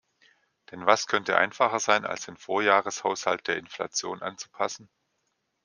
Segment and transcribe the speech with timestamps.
[0.71, 4.89] Denn was könnte einfacher sein, als den Vorjahreshaushalt der Inflation anzupassen?